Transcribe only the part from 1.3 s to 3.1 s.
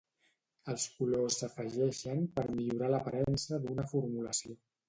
s'afegeixen per millorar